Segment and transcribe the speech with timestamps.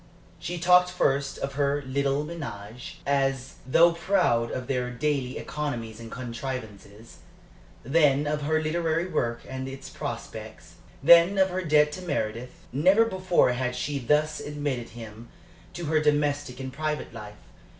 [0.39, 6.09] She talked first of her little ménage, as though proud of their daily economies and
[6.09, 7.17] contrivances;
[7.83, 12.65] then of her literary work and its prospects; then of her debt to Meredith.
[12.73, 15.29] Never before had she thus admitted him
[15.73, 17.37] to her domestic and private life.